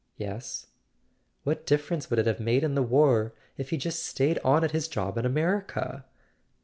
[0.17, 0.65] "Yes."
[1.43, 4.71] "What difference would it have made in the war, if he'd just stayed on at
[4.71, 6.05] his job in America?"